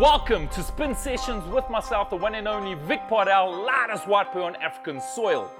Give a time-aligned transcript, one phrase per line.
[0.00, 4.44] Welcome to Spin Sessions with myself, the one and only Vic Pardell, loudest white boy
[4.44, 5.50] on African soil.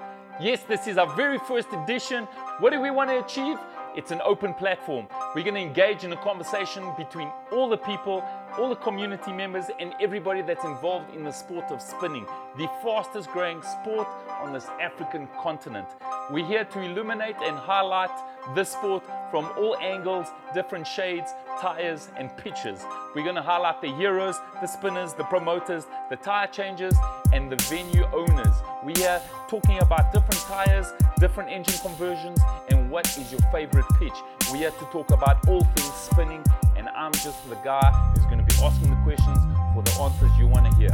[0.41, 2.25] Yes, this is our very first edition.
[2.59, 3.59] What do we want to achieve?
[3.97, 5.09] It's an open platform.
[5.35, 8.25] We're going to engage in a conversation between all the people,
[8.57, 12.25] all the community members, and everybody that's involved in the sport of spinning,
[12.57, 14.07] the fastest growing sport
[14.41, 15.89] on this African continent.
[16.31, 18.11] We're here to illuminate and highlight
[18.55, 22.85] this sport from all angles, different shades, tires, and pitches.
[23.15, 26.95] We're going to highlight the heroes, the spinners, the promoters, the tire changers,
[27.33, 28.55] and the venue owners.
[28.85, 30.87] We're talking about different tires,
[31.19, 32.41] different engine conversions,
[32.91, 34.13] what is your favorite pitch.
[34.51, 36.43] We're to talk about all things spinning,
[36.77, 39.39] and I'm just the guy who's going to be asking the questions
[39.75, 40.91] for the answers you want to hear.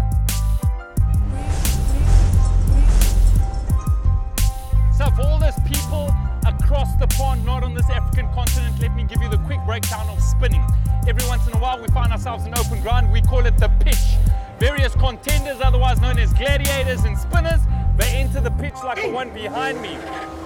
[4.92, 6.14] So, for all those people
[6.46, 10.06] across the pond, not on this African continent, let me give you the quick breakdown
[10.10, 10.64] of spinning.
[11.08, 13.10] Every once in a while, we find ourselves in open ground.
[13.10, 14.16] We call it the pitch.
[14.60, 17.60] Various contenders, otherwise known as gladiators and spinners,
[17.96, 19.96] they enter the pitch like the one behind me.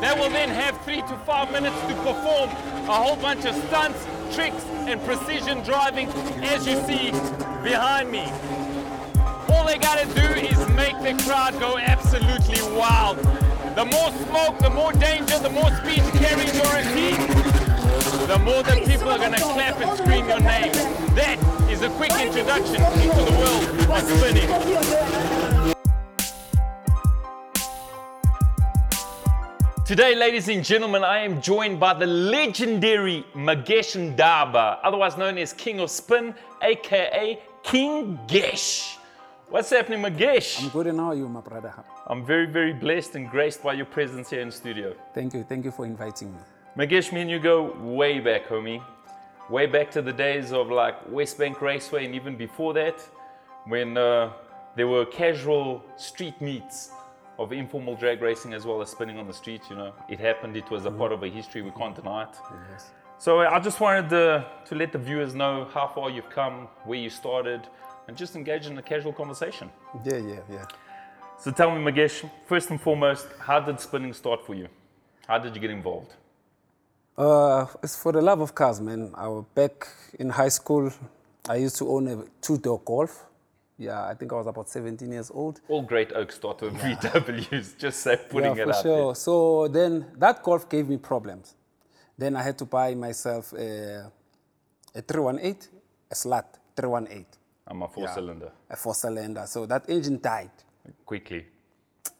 [0.00, 2.50] They will then have three to five minutes to perform
[2.88, 6.08] a whole bunch of stunts, tricks, and precision driving,
[6.42, 7.10] as you see
[7.62, 8.24] behind me.
[9.52, 13.18] All they gotta do is make the crowd go absolutely wild.
[13.74, 17.16] The more smoke, the more danger, the more speed carrying warranty,
[18.26, 20.72] the more the people are gonna clap and scream your name.
[21.14, 21.38] That
[21.70, 25.29] is a quick introduction into the world of spinning.
[29.90, 35.52] Today, ladies and gentlemen, I am joined by the legendary Magesh Ndaba, otherwise known as
[35.52, 36.32] King of Spin,
[36.62, 38.98] aka King Gesh.
[39.48, 40.62] What's happening, Magesh?
[40.62, 41.74] I'm good and how are you, my brother?
[42.06, 44.94] I'm very, very blessed and graced by your presence here in studio.
[45.12, 45.42] Thank you.
[45.42, 46.38] Thank you for inviting me.
[46.78, 48.80] Magesh, me and you go way back, homie.
[49.48, 53.00] Way back to the days of like West Bank Raceway and even before that,
[53.66, 54.30] when uh,
[54.76, 56.92] there were casual street meets
[57.40, 59.62] of informal drag racing as well as spinning on the street.
[59.70, 60.56] You know, it happened.
[60.56, 61.62] It was a part of a history.
[61.62, 62.34] We can't deny it.
[62.70, 62.90] Yes.
[63.18, 66.98] So I just wanted to, to let the viewers know how far you've come, where
[66.98, 67.62] you started,
[68.06, 69.70] and just engage in a casual conversation.
[70.04, 70.66] Yeah, yeah, yeah.
[71.38, 74.68] So tell me, Magesh, first and foremost, how did spinning start for you?
[75.26, 76.12] How did you get involved?
[77.16, 79.12] Uh, it's for the love of cars, man.
[79.14, 80.92] I was back in high school.
[81.48, 83.24] I used to own a two-door Golf.
[83.80, 85.62] Yeah, I think I was about 17 years old.
[85.66, 89.14] All great oaks start with VWs, just say putting yeah, it for out sure.
[89.14, 91.54] So then that Golf gave me problems.
[92.18, 94.12] Then I had to buy myself a,
[94.94, 95.56] a 318,
[96.10, 97.24] a slat 318.
[97.66, 98.52] I'm a four cylinder.
[98.68, 99.44] a four-cylinder.
[99.46, 100.50] So that engine died.
[101.06, 101.46] Quickly.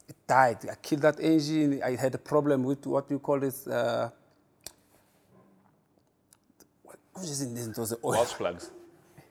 [0.08, 0.66] It died.
[0.70, 1.82] I killed that engine.
[1.84, 3.66] I had a problem with what you call this.
[3.66, 4.08] Uh,
[6.84, 7.66] what in this?
[7.66, 8.16] It was the oil.
[8.16, 8.70] Wash plugs.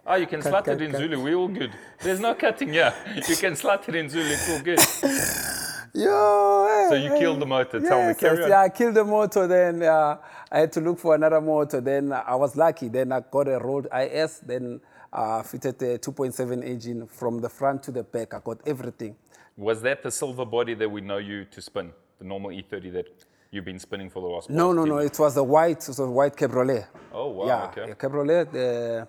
[0.06, 1.02] Oh, you can slat cut, it in cut.
[1.02, 1.22] Zulu.
[1.22, 1.72] We're all good.
[2.02, 2.94] There's no cutting here.
[3.28, 4.30] You can slat it in Zulu.
[4.30, 4.80] It's all good.
[5.94, 7.20] Yo, hey, So you hey.
[7.20, 7.80] killed the motor.
[7.80, 8.50] Tell me, carry yes, on.
[8.50, 9.48] yeah, I killed the motor.
[9.48, 10.18] Then uh,
[10.52, 11.82] I had to look for another motor.
[11.82, 12.90] Then I was lucky.
[12.90, 14.40] Then I got a Road IS.
[14.40, 18.34] Then uh, fitted a 2.7 engine from the front to the back.
[18.34, 19.16] I got everything.
[19.58, 21.92] Was that the silver body that we know you to spin?
[22.20, 23.08] The normal E30 that
[23.52, 24.98] you've been spinning for the last No, no, 10 no.
[25.00, 26.86] It was a white, it was a white Cabriolet.
[27.12, 27.46] Oh, wow.
[27.48, 27.92] yeah, okay.
[27.92, 29.08] a Cabriolet, the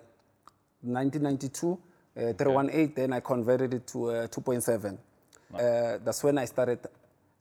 [0.83, 1.77] 1992,
[2.17, 2.93] uh, 318.
[2.95, 4.97] Then I converted it to a 2.7.
[5.53, 6.79] Uh, that's when I started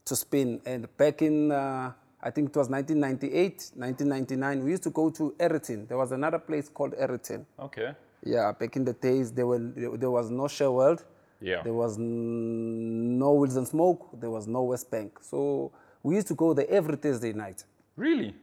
[0.04, 0.60] to spin.
[0.66, 1.92] And back in, uh,
[2.22, 5.86] I think it was 1998, 1999, we used to go to Eriton.
[5.88, 7.44] There was another place called Eriton.
[7.58, 7.92] Okay.
[8.22, 11.04] Yeah, back in the days, there, were, there was no Shareworld.
[11.40, 11.62] Yeah.
[11.62, 14.08] There was no Wheels and Smoke.
[14.20, 15.18] There was no West Bank.
[15.22, 15.72] So
[16.02, 17.64] we used to go there every Thursday night.
[17.96, 18.34] Really?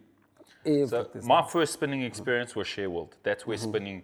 [0.66, 1.28] Every So Thursday.
[1.28, 3.12] my first spinning experience was Shareworld.
[3.22, 3.70] That's where Mm-hmm.
[3.70, 4.04] spinning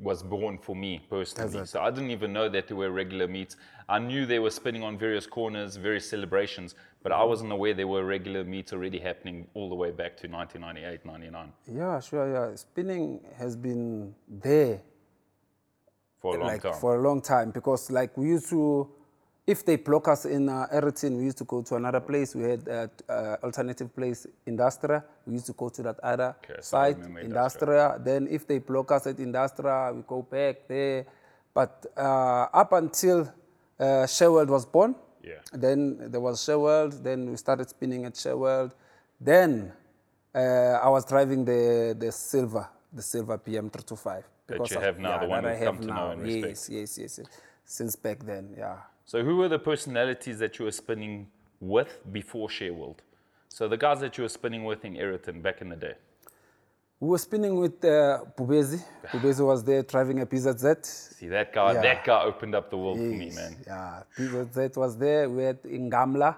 [0.00, 1.66] was born for me personally.
[1.66, 3.56] So I didn't even know that there were regular meets.
[3.88, 7.12] I knew they were spinning on various corners, various celebrations, but.
[7.12, 11.04] I wasn't aware there were regular meets already happening all the way back to 1998,
[11.04, 12.54] 99 Yeah, sure, yeah.
[12.56, 14.80] Spinning has been there
[16.20, 16.74] for a long like time.
[16.74, 18.88] for a long time because like we used to,
[19.46, 22.34] if they block us in uh, Eriton, we used to go to another place.
[22.34, 25.04] We had uh, uh, alternative place, Industria.
[25.26, 27.98] We used to go to that other Okay, so site, remember Industria.
[28.02, 31.06] Then if they block us at Industria, we go back there.
[31.52, 33.20] But uh, up until
[33.78, 35.40] uh, Shareworld was born, Yeah.
[35.52, 37.02] then there was Shareworld.
[37.02, 38.72] Then we started spinning at Shareworld.
[39.20, 39.72] Then
[40.34, 40.38] uh,
[40.86, 44.24] I was driving the the silver, the silver PM 325.
[44.46, 46.14] That you have now, the one that I have now.
[46.24, 47.26] Yes, yes, yes, yes.
[47.64, 48.76] Since back then, yeah.
[49.10, 51.26] So who were the personalities that you were spinning
[51.58, 52.98] with before Shareworld?
[53.48, 55.94] So the guys that you were spinning with in Eriton back in the day.
[57.00, 58.80] We were spinning with uh, Pubezi.
[59.08, 60.86] Bubezi was there driving a PZZ.
[60.86, 61.72] See that guy.
[61.72, 61.82] Yeah.
[61.82, 63.56] That guy opened up the world for me, man.
[63.66, 65.28] Yeah, PZZ was there.
[65.28, 66.36] We had Ingamla.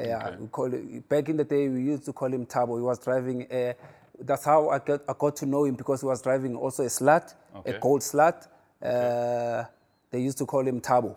[0.00, 2.76] Yeah, we call it, back in the day, we used to call him Tabo.
[2.76, 3.48] He was driving.
[3.50, 3.74] A,
[4.20, 6.86] that's how I got, I got to know him because he was driving also a
[6.86, 7.72] slut, Okay.
[7.72, 8.46] a gold slut.
[8.80, 9.64] Uh,
[10.12, 11.16] they used to call him Tabo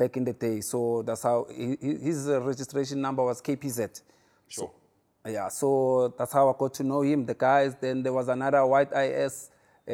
[0.00, 0.62] back in the day.
[0.62, 4.00] So that's how his registration number was KPZ.
[4.48, 4.70] Sure.
[5.26, 7.76] Yeah, so that's how I got to know him, the guys.
[7.78, 9.50] Then there was another white IS,
[9.86, 9.92] uh,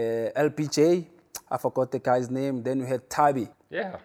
[0.48, 1.06] LPJ.
[1.50, 2.62] I forgot the guy's name.
[2.62, 3.48] Then we had Tabi.
[3.68, 3.96] Yeah.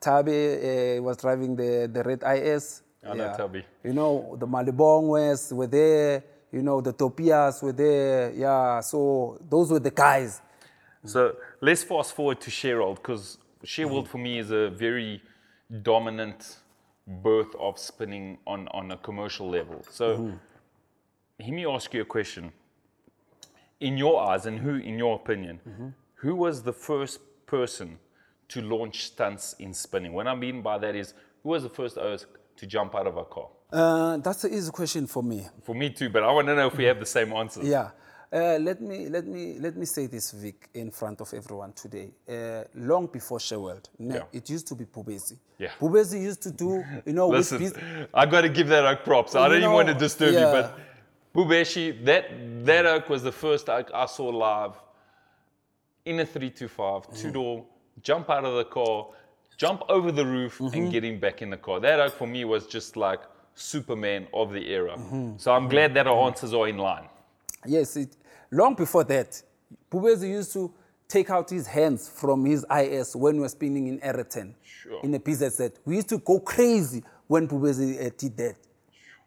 [0.00, 2.82] Tabi uh, was driving the, the red IS.
[3.06, 3.62] I know Tabi.
[3.84, 6.24] You know, the Malibongwes were there.
[6.50, 8.32] You know, the Topias were there.
[8.32, 10.40] Yeah, so those were the guys.
[11.04, 15.22] So let's fast forward to Shareworld because Shareworld for me is a very
[15.82, 16.58] dominant
[17.06, 19.84] birth of spinning on, on a commercial level.
[19.90, 20.32] So
[21.38, 22.52] let me ask you a question.
[23.80, 27.98] In your eyes, and who, in your opinion, who was the first person
[28.48, 30.12] to launch stunts in spinning?
[30.12, 32.26] What I mean by that is, who was the first OS
[32.56, 33.48] to jump out of a car?
[33.72, 35.46] Uh, that's an easy question for me.
[35.62, 37.62] For me too, but I want to know if we have the same answer.
[37.62, 37.90] Yeah.
[38.32, 42.10] Uh, let me let me let me say this, Vic, in front of everyone today.
[42.28, 44.22] Uh, long before Shareworld, no, Yeah.
[44.32, 45.36] it used to be Pubezi.
[45.58, 45.70] Yeah.
[45.80, 49.34] Pubezi used to do, you know, Listen, I got to give that oak props.
[49.34, 50.46] I You don't even want to disturb yeah.
[50.46, 50.78] you, but
[51.34, 52.24] Bubeshi, that
[52.66, 54.74] that oak was the first oak I saw live
[56.04, 57.16] in a 325, Mm-hmm.
[57.20, 57.64] two door,
[58.00, 59.08] jump out of the car,
[59.56, 60.76] jump over the roof, Mm-hmm.
[60.76, 61.80] and getting back in the car.
[61.80, 63.20] That oak for me was just like
[63.56, 64.94] Superman of the era.
[64.96, 65.38] Mm-hmm.
[65.38, 67.08] So I'm glad that our answers are in line.
[67.66, 68.16] Yes, it,
[68.50, 69.42] long before that,
[69.90, 70.72] Pubezi used to
[71.08, 75.00] take out his hands from his IS when we were spinning in Ereton, Sure.
[75.02, 75.72] in a PZZ.
[75.84, 78.56] We used to go crazy when Pubezi uh, did that.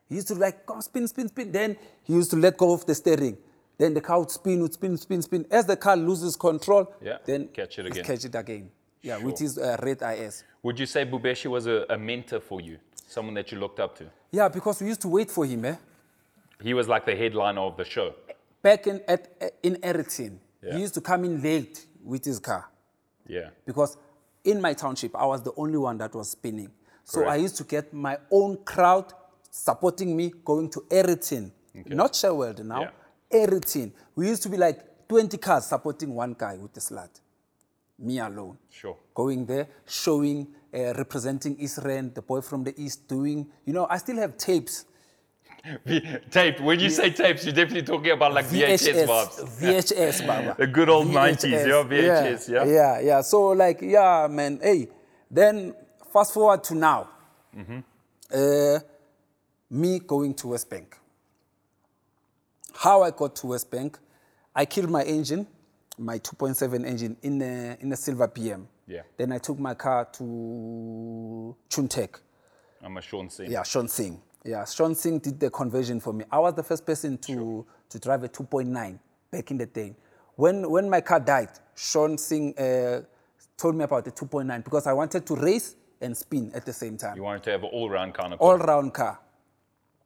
[0.09, 1.51] He used to like, come spin, spin, spin.
[1.51, 3.37] Then he used to let go of the steering.
[3.77, 5.45] Then the car would spin, would spin, spin, spin.
[5.49, 8.03] As the car loses control, Yeah, then catch it again.
[8.05, 8.69] Catch it again.
[9.01, 10.43] Yeah, with his uh, red IS.
[10.61, 12.77] Would you say Bubeshi was a, a mentor for you?
[13.07, 14.05] Someone that you looked up to?
[14.31, 15.75] Yeah, because we used to wait for him, eh?
[16.61, 18.13] He was like the headliner of the show.
[18.63, 19.27] Back in at
[19.61, 20.73] in Ereton, Yeah.
[20.75, 22.63] he used to come in late with his car.
[23.27, 23.49] Yeah.
[23.65, 23.95] because
[24.43, 26.71] in my township I was the only one that was spinning.
[27.05, 29.13] So I used to get my own crowd
[29.49, 31.51] supporting me going to Eritin,
[31.87, 32.91] not Shareworld now,
[33.31, 33.91] Eritin.
[34.15, 37.21] We used to be like 20 cars supporting one guy with the slut,
[37.99, 38.57] me alone.
[38.69, 38.97] Sure.
[39.13, 43.97] Going there, showing, uh, representing Israel, the boy from the east, doing, you know, I
[43.97, 44.85] still have tapes.
[46.29, 46.59] Tape.
[46.59, 49.61] When you say tapes, you're definitely talking about like VHS, vibes.
[49.61, 50.55] VHS, Baba.
[50.59, 52.65] The good old 90s, yeah, VHS, yeah?
[52.65, 53.21] Yeah, yeah.
[53.21, 54.89] So, like, yeah, man, hey,
[55.31, 55.73] then
[56.11, 57.09] fast forward to now.
[57.57, 57.79] Mm-hmm.
[58.33, 58.79] Uh,
[59.69, 60.97] me going to West Bank.
[62.75, 63.97] How I got to West Bank,
[64.53, 65.47] I killed my engine,
[65.97, 68.67] my 2.7 engine, in a, in a silver PM.
[68.85, 69.03] Yeah.
[69.15, 72.19] Then I took my car to Chuntek.
[72.83, 73.49] I'm a Sean Singh.
[73.49, 74.21] Yeah, Sean Singh.
[74.43, 76.25] Yeah, Sean Singh did the conversion for me.
[76.31, 78.99] I was the first person to, to drive a 2.9
[79.31, 79.95] back in the day.
[80.35, 83.01] When, when my car died, Sean Singh uh,
[83.57, 86.97] told me about the 2.9 because I wanted to race and spin at the same
[86.97, 87.15] time.
[87.15, 89.19] You wanted to have an all-round kind of All round car.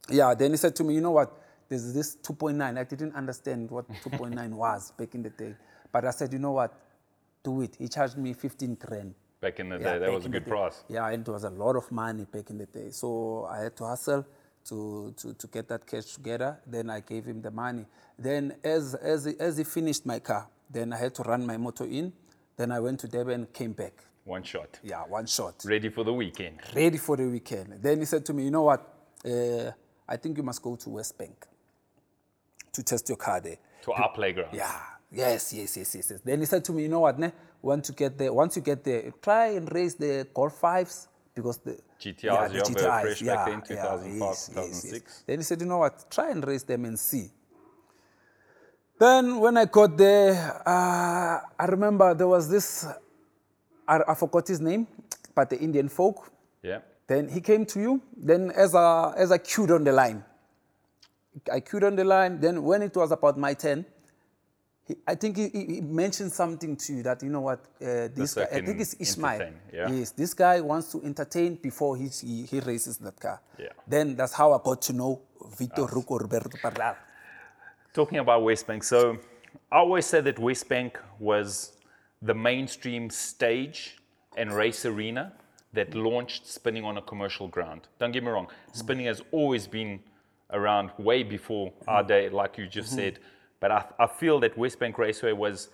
[0.09, 1.33] Yeah, then he said to me, you know what?
[1.67, 2.77] There's this 2.9.
[2.77, 5.55] I didn't understand what 2.9 was back in the day.
[5.91, 6.73] But I said, you know what?
[7.43, 7.75] Do it.
[7.79, 9.15] He charged me 15 grand.
[9.39, 9.99] Back in the Yeah, day.
[9.99, 10.83] That was a good price.
[10.89, 12.89] Yeah, and it was a lot of money back in the day.
[12.91, 14.25] So I had to hustle
[14.65, 16.59] to, to, to get that cash together.
[16.65, 17.85] Then I gave him the money.
[18.17, 21.57] Then as, as, he, as he finished my car, then I had to run my
[21.57, 22.13] motor in.
[22.55, 24.03] Then I went to Durban, came back.
[24.25, 24.79] One shot.
[24.83, 25.63] Yeah, one shot.
[25.65, 26.59] Ready for the weekend.
[26.75, 27.79] Ready for the weekend.
[27.81, 28.93] Then he said to me, you know what?
[29.23, 29.71] Uh,
[30.07, 31.45] I think you must go to West Bank
[32.73, 33.57] to test your car there.
[33.83, 34.53] To our playground.
[34.53, 34.79] Yeah.
[35.11, 36.21] Yes, yes, yes, yes, yes.
[36.23, 37.31] Then he said to me, you know what, ne?
[37.61, 41.57] Want to get there, once you get there, try and raise the Golf 5s because
[41.57, 45.23] the GTRs, the yeah, very fresh back then, yeah, 2005, yes, yes, yes.
[45.25, 47.31] Then he said, you know what, try and raise them and see.
[48.99, 52.85] Then when I got there, uh, I remember there was this,
[53.87, 54.87] I, I forgot his name,
[55.35, 56.31] but the Indian folk.
[56.63, 56.79] Yeah.
[57.07, 58.01] Then he came to you.
[58.15, 60.23] Then as I, as I queued on the line,
[61.51, 62.39] I queued on the line.
[62.39, 63.85] Then when it was about my turn,
[64.87, 68.33] he, I think he, he mentioned something to you that you know what uh, this
[68.33, 68.43] guy.
[68.43, 69.91] I think it's entertain, yeah.
[69.91, 73.41] Yes, this guy wants to entertain before he he, he races that car.
[73.59, 73.67] Yeah.
[73.85, 75.21] Then that's how I got to know
[75.57, 75.87] Victor ah.
[75.87, 76.95] Ruco Roberto Parlar.
[77.93, 79.17] Talking about West Bank, so
[79.71, 81.73] I always said that West Bank was
[82.21, 83.97] the mainstream stage
[84.37, 85.33] and race arena
[85.73, 87.81] that launched spinning on a commercial ground.
[87.99, 89.99] Don't get me wrong, spinning has always been
[90.51, 91.89] around way before mm-hmm.
[91.89, 92.99] our day, like you just mm-hmm.
[92.99, 93.19] said.
[93.59, 95.69] But I, I feel that West Bank Raceway was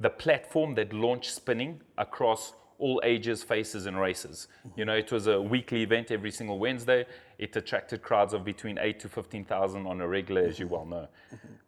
[0.00, 4.48] the platform that launched spinning across all ages, faces, and races.
[4.76, 7.06] You know, it was a weekly event every single Wednesday.
[7.38, 10.84] It attracted crowds of between eight to fifteen thousand on a regular, as you well
[10.84, 11.06] know.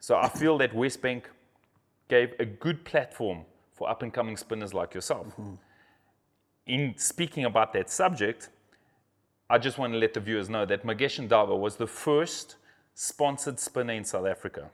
[0.01, 1.31] So I feel that West Bank
[2.09, 3.45] gave a good platform
[3.75, 5.29] for up and coming spinners like yourself.
[6.67, 8.49] In speaking about that subject,
[9.49, 12.57] I just want to let the viewers know that Magesh Ndaba was the first
[12.95, 14.71] sponsored spinner in South Africa.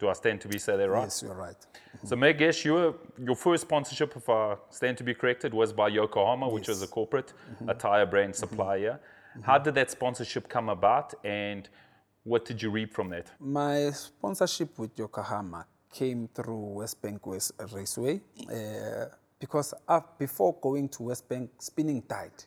[0.00, 1.02] Do I stand to be say that right?
[1.02, 1.56] Yes, you're right.
[2.04, 5.88] So Magesh, you were, your first sponsorship, if I stand to be corrected, was by
[5.88, 7.34] Yokohama, which was a corporate
[7.68, 8.98] attire brand supplier.
[9.42, 11.68] How did that sponsorship come about, and
[12.24, 13.30] what did you reap from that?
[13.38, 19.06] My sponsorship with Yokohama came through West Bank West Raceway uh,
[19.38, 22.44] because uh, before going to West Bank, spinning died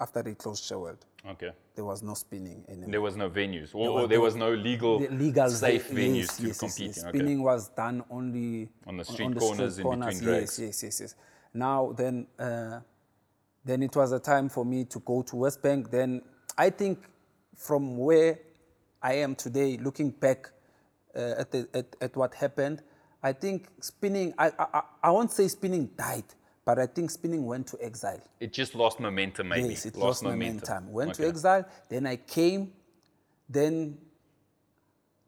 [0.00, 0.98] after they closed Shareworld.
[1.26, 1.50] Okay.
[1.74, 2.90] There was no spinning anymore.
[2.90, 6.16] There was no venues, or, or there was no legal, The legal safe yes, venues
[6.16, 7.02] yes, to yes, compete yes.
[7.02, 7.08] in.
[7.08, 7.18] Okay.
[7.18, 10.58] Spinning was done only On the street corners, in between drags.
[10.58, 11.14] Yes, yes, yes, yes.
[11.54, 12.80] Now then, uh,
[13.64, 15.90] then it was a time for me to go to West Bank.
[15.90, 16.22] Then
[16.58, 16.98] I think
[17.56, 18.38] from where
[19.02, 20.50] I am today, looking back
[21.16, 22.82] uh, at, the, at at what happened,
[23.22, 24.34] I think spinning.
[24.36, 26.24] I I- I won't say spinning died,
[26.64, 28.22] but I think spinning went to exile.
[28.40, 29.68] It just lost momentum, maybe.
[29.70, 30.90] Yes, it lost, momentum.
[30.92, 31.66] Went to exile.
[31.88, 32.72] Then I came.
[33.48, 33.98] Then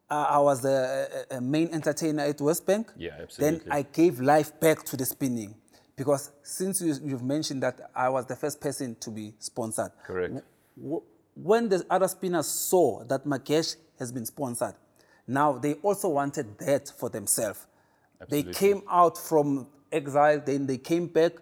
[0.09, 2.91] uh, I was a main entertainer at West Bank.
[2.97, 3.59] Yeah, absolutely.
[3.59, 3.71] Then.
[3.71, 5.53] I gave life back to the spinning
[5.95, 9.91] because since you, you've mentioned that I was the first person to be sponsored.
[10.05, 10.35] Correct.
[10.77, 11.03] w-
[11.35, 14.73] when the other spinners saw that Magesh has been sponsored,
[15.27, 17.67] now they also wanted that for themselves.
[18.19, 18.51] Absolutely.
[18.53, 19.67] They came out from
[19.97, 21.33] exile, then they came back,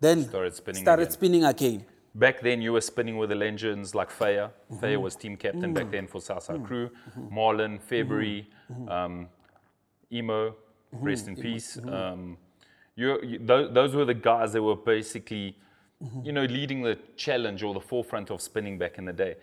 [0.00, 1.12] then Started spinning started again.
[1.12, 1.84] spinning again.
[2.14, 4.50] Back then, you were spinning with the legends like Faya.
[4.50, 4.84] Mm-hmm.
[4.84, 5.92] Faya was team captain back mm-hmm.
[5.92, 6.66] then for Southside mm-hmm.
[6.66, 6.90] Crew.
[7.38, 8.50] Marlon, February,
[8.88, 9.28] um,
[10.12, 10.54] Emo,
[10.92, 11.78] rest in peace.
[11.78, 12.36] Um,
[12.96, 15.56] you, you, those, those were the guys that were basically,
[16.22, 19.36] you know, leading the challenge or the forefront of spinning back in the day.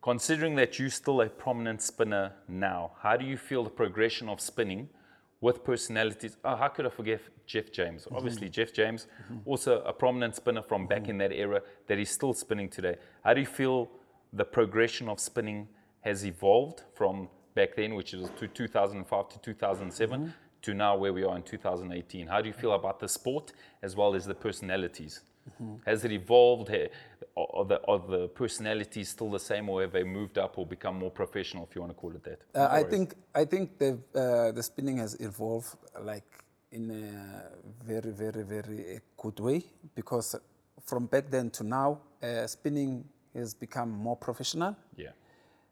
[0.00, 4.40] Considering that you're still a prominent spinner now, how do you feel the progression of
[4.40, 4.88] spinning
[5.40, 6.36] with personalities?
[6.44, 8.04] Oh, how could I forget Jeff James?
[8.04, 8.16] Mm-hmm.
[8.16, 9.38] Obviously, Jeff James, mm-hmm.
[9.44, 11.10] also a prominent spinner from back mm-hmm.
[11.10, 12.96] in that era that is still spinning today.
[13.24, 13.90] How do you feel
[14.32, 15.68] the progression of spinning
[16.00, 21.24] has evolved from back then, which is to 2005 to 2007, to now where we
[21.24, 22.26] are in 2018?
[22.26, 23.52] How do you feel about the sport
[23.82, 25.22] as well as the personalities?
[25.86, 26.70] Has it evolved?
[27.36, 30.98] Are the, are the personalities still the same, or have they moved up or become
[30.98, 32.40] more professional, if you want to call it that?
[32.54, 36.24] Uh, I think I think the uh, the spinning has evolved like
[36.72, 40.36] in a very very very good way because
[40.84, 44.76] from back then to now, uh, spinning has become more professional.
[44.96, 45.10] Yeah.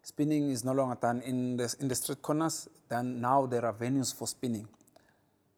[0.02, 2.68] Spinning is no longer done in the in the street corners.
[2.88, 4.68] Then now there are venues for spinning.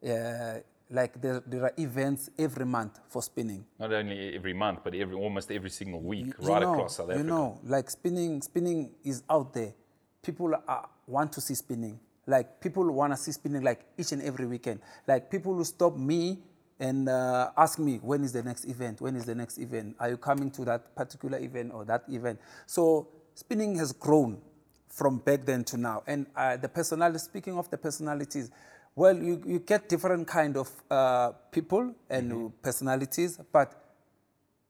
[0.01, 0.59] Uh,
[0.89, 3.65] like there, there are events every month for spinning.
[3.79, 7.09] Not only every month, but every almost every single week, You right know, across South
[7.09, 7.19] Africa.
[7.19, 9.73] You know, like spinning, spinning is out there.
[10.21, 11.99] People are, want to see spinning.
[12.25, 14.81] Like people want to see spinning like each and every weekend.
[15.07, 16.39] Like people will stop me
[16.79, 19.01] and uh, ask me when is the next event?
[19.01, 19.95] When is the next event?
[19.99, 22.39] Are you coming to that particular event or that event?
[22.65, 24.41] So spinning has grown
[24.89, 26.03] from back then to now.
[26.07, 28.51] And uh, the personality, speaking of the personalities,
[28.97, 33.69] well, you, you get different kind of uh, people and personalities, but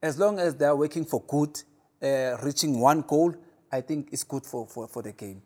[0.03, 1.53] as long as they are working for good,
[2.03, 3.33] uh, reaching one goal,
[3.71, 5.41] I think it's good for, for, for the game.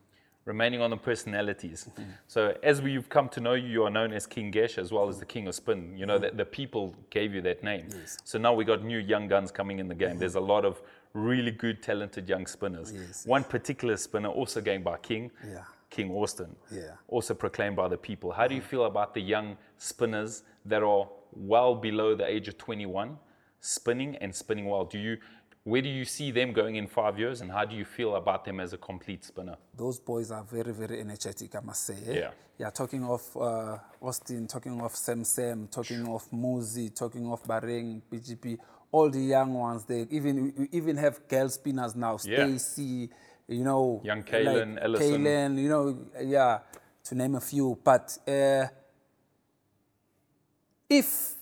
[0.46, 1.88] Remaining on the personalities.
[1.88, 2.10] Mm-hmm.
[2.28, 5.08] So, as we've come to know you, you are known as King Gesh as well
[5.08, 5.96] as the King of Spin.
[5.96, 6.24] You know, Mm-hmm.
[6.24, 7.86] that the people gave you that name.
[8.24, 10.18] So now we got new young guns coming in the game.
[10.18, 10.82] There's a lot of
[11.14, 12.92] really good, talented young spinners.
[12.92, 13.04] Mm-hmm.
[13.04, 13.26] Yes.
[13.28, 15.66] One particular spinner, also going by King, Yeah.
[15.92, 16.96] King Austin, Yeah.
[17.08, 18.32] also proclaimed by the people.
[18.32, 22.58] How do you feel about the young spinners that are well below the age of
[22.58, 23.20] 21,
[23.60, 24.86] spinning and spinning well?
[24.86, 25.18] Do you,
[25.64, 28.46] where do you see them going in five years, and how do you feel about
[28.46, 29.58] them as a complete spinner?
[29.76, 31.98] Those boys are very, very energetic, I must say.
[32.08, 32.14] eh?
[32.20, 32.32] Yeah.
[32.58, 38.02] Yeah, talking of uh, Austin, talking of Sam Sam, talking of Muzi, talking of Bareng,
[38.12, 38.58] BGP,
[38.92, 39.84] all the young ones.
[39.86, 42.20] They even we even have girl spinners now.
[42.24, 42.46] Yeah.
[42.46, 43.10] Stacy,
[43.52, 45.24] you know, Young Kaylin, Ellison.
[45.24, 46.60] Kaylin, you know, yeah,
[47.04, 47.78] to name a few.
[47.84, 48.68] But uh,
[50.90, 51.36] if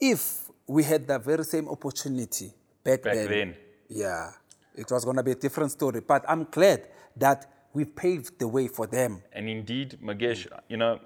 [0.00, 2.52] if we had the very same opportunity
[2.84, 3.56] back, Back then.
[3.88, 4.30] yeah,
[4.74, 6.00] it was going to be a different story.
[6.00, 9.22] But I'm glad that we paved the way for them.
[9.32, 11.00] And indeed, Magesh, you know,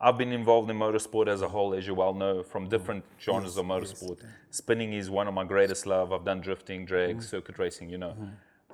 [0.00, 3.56] I've been involved in motorsport as a whole, as you well know, from different genres
[3.56, 4.18] of motorsport.
[4.50, 6.12] Spinning is one of my greatest love.
[6.12, 8.14] I've done drifting, drag, circuit racing, you know.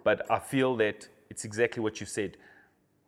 [0.04, 2.36] But I feel that it's exactly what you said.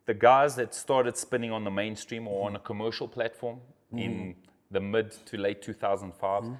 [0.06, 3.58] the guys that started spinning on the mainstream or on a commercial platform
[3.92, 4.34] in mm.
[4.70, 6.54] the mid to late 2005 mm-hmm.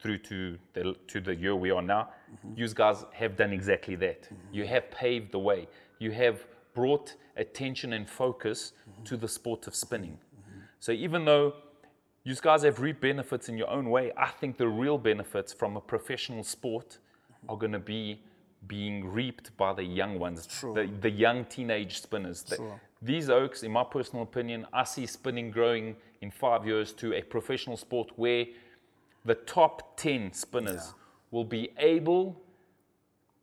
[0.00, 2.56] through to the, to the year we are now, mm-hmm.
[2.56, 4.22] you guys have done exactly that.
[4.22, 4.54] Mm-hmm.
[4.54, 5.68] You have paved the way.
[5.98, 6.44] You have
[6.74, 8.72] brought attention and focus
[9.04, 10.18] to the sport of spinning.
[10.80, 11.54] So even though
[12.22, 15.76] you guys have reaped benefits in your own way, I think the real benefits from
[15.76, 16.98] a professional sport
[17.48, 18.20] are going to be
[18.66, 22.42] being reaped by the young ones, the, the young teenage spinners.
[22.42, 27.14] The- these oaks, in my personal opinion, I see spinning growing in five years to
[27.14, 28.46] a professional sport where
[29.24, 30.94] the top 10 spinners
[31.30, 32.40] will be able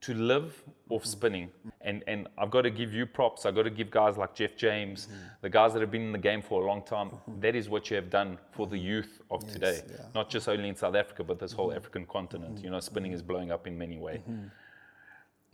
[0.01, 1.09] to live off mm-hmm.
[1.09, 1.49] spinning.
[1.81, 3.45] And, and I've got to give you props.
[3.45, 5.17] I've got to give guys like Jeff James, mm-hmm.
[5.41, 7.09] the guys that have been in the game for a long time.
[7.09, 7.39] Mm-hmm.
[7.39, 9.81] That is what you have done for the youth of today.
[9.89, 10.05] yeah.
[10.13, 12.63] Not just only in South Africa, but this whole African continent.
[12.63, 14.21] You know, spinning is blowing up in many ways.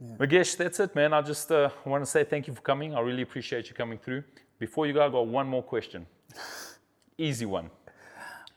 [0.01, 1.13] Magesh, that's it, man.
[1.13, 2.95] I just uh, want to say thank you for coming.
[2.95, 4.23] I really appreciate you coming through.
[4.57, 6.07] Before you go, I got one more question.
[7.17, 7.69] Easy one.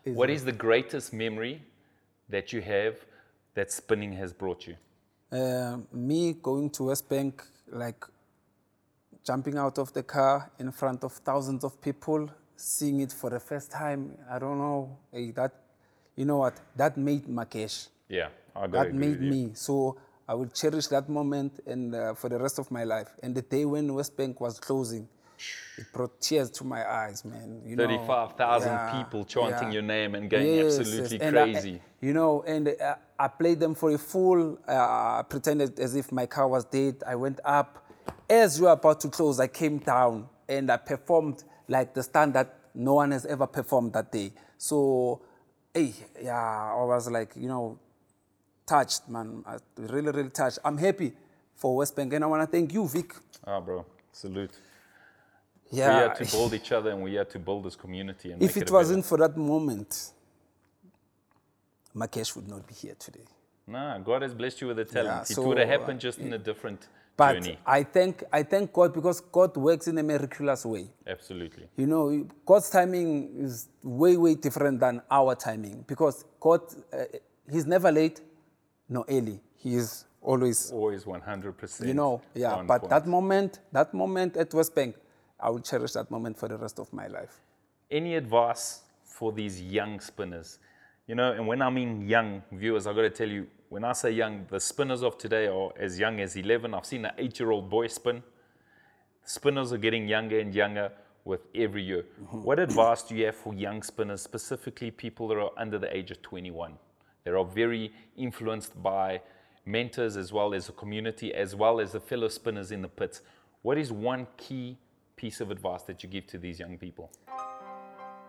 [0.04, 1.62] What is the greatest memory
[2.30, 2.96] that you have
[3.54, 4.76] that spinning has brought you?
[5.30, 8.04] Uh, me going to West Bank, like
[9.22, 13.40] jumping out of the car in front of thousands of people, seeing it for the
[13.40, 14.16] first time.
[14.30, 14.96] I don't know.
[15.12, 15.52] that,
[16.16, 16.58] you know what?
[16.76, 17.88] That made Magesh.
[18.08, 19.50] Yeah, I got That made me.
[19.54, 19.96] So
[20.26, 23.08] I will cherish that moment and uh, for the rest of my life.
[23.22, 25.08] And the day when West Bank was closing,
[25.76, 27.60] it brought tears to my eyes, man.
[27.66, 29.74] You know, 35,000 yeah, people chanting yeah.
[29.74, 31.26] your name and going Yes, absolutely yes.
[31.26, 31.80] And I- crazy.
[32.00, 36.26] you know, and uh, I played them for a full, uh, pretended as if my
[36.26, 37.02] car was dead.
[37.06, 37.84] I went up.
[38.30, 42.48] As you were about to close, I came down and I performed like the standard
[42.74, 44.32] no one has ever performed that day.
[44.56, 45.20] So,
[45.72, 47.78] hey, yeah, I was like, you know,
[48.66, 49.42] touched, man.
[49.46, 50.58] I really, really touched.
[50.64, 51.12] I'm happy
[51.54, 53.14] for West Bank, and I want to thank you, Vic.
[53.46, 54.50] Ah, bro, salute.
[55.70, 55.88] Yeah.
[55.88, 56.08] We Yeah.
[56.08, 58.32] had to build each other and we had to build this community.
[58.32, 60.12] And if make it a wasn't for that moment,
[61.94, 63.24] Magesh would not be here today.
[63.66, 65.30] Nah, God has blessed you with a talent.
[65.30, 67.58] it so, would have uh, happened just in a different But journey.
[67.64, 70.90] I thank I thank God because God works in a miraculous way.
[71.06, 71.68] Absolutely.
[71.76, 76.60] You know, God's timing is way way different than our timing because God,
[76.92, 77.04] uh,
[77.50, 78.20] He's never late,
[78.88, 79.40] nor early.
[79.56, 81.86] He is always, Always 100%.
[81.86, 82.62] you know, yeah.
[82.66, 82.90] But point.
[82.90, 84.96] that moment, that moment at West Bank,
[85.40, 87.40] I will cherish that moment for the rest of my life.
[87.90, 90.58] any advice for these young spinners?
[91.06, 93.92] You know, and when I mean young viewers, I've got to tell you, when I
[93.92, 96.72] say young, the spinners of today are as young as 11.
[96.74, 98.22] I've seen an eight year old boy spin.
[99.24, 100.92] Spinners are getting younger and younger
[101.24, 102.04] with every year.
[102.22, 102.42] Mm-hmm.
[102.42, 106.10] What advice do you have for young spinners, specifically people that are under the age
[106.10, 106.74] of 21?
[107.24, 109.22] That are very influenced by
[109.64, 113.22] mentors as well as the community, as well as the fellow spinners in the pits.
[113.62, 114.76] What is one key
[115.16, 117.10] piece of advice that you give to these young people?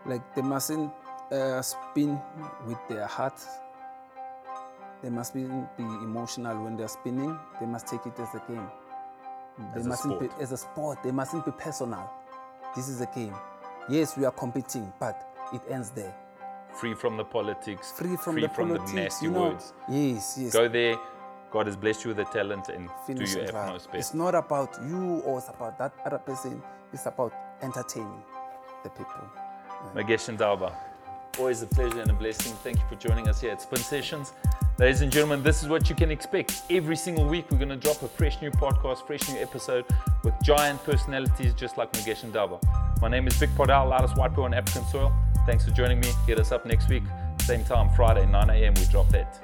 [0.06, 0.90] Like they mustn't
[1.30, 2.18] uh, spin
[2.66, 3.38] with their heart.
[5.02, 7.38] They must be, be emotional when they're spinning.
[7.60, 8.66] They must take it as a game.
[9.74, 10.38] They As a mustn't sport.
[10.38, 11.02] be as a sport.
[11.02, 12.10] They mustn't be personal.
[12.74, 13.34] This is a game.
[13.90, 16.14] Yes, we are competing, but it ends there.
[16.80, 18.90] Free from the politics, Free from free the from politics.
[18.92, 19.48] the nasty you know.
[19.50, 19.72] words.
[19.88, 20.52] Yes, yes.
[20.52, 20.96] Go there.
[21.50, 24.76] God has blessed you with a talent and Finish do your utmost It's not about
[24.86, 26.62] you or it's about that other person.
[26.92, 28.22] It's about entertaining
[28.82, 29.22] the people.
[29.94, 30.72] Magesh Ndaba.
[31.38, 32.52] Always a pleasure and a blessing.
[32.64, 34.32] Thank you for joining us here at Spin Sessions.
[34.78, 36.62] Ladies and gentlemen, this is what you can expect.
[36.70, 39.84] Every single week, we're going to drop a fresh new podcast, fresh new episode
[40.24, 42.58] with giant personalities just like Magesh Ndaba.
[43.00, 45.12] My name is Vic Podal, loudest white boy on African soil.
[45.46, 46.08] Thanks for joining me.
[46.26, 47.04] Hit us up next week,
[47.40, 48.74] same time, Friday, 9 a.m.
[48.74, 49.38] We drop that.